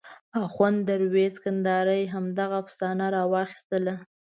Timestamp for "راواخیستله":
3.15-3.95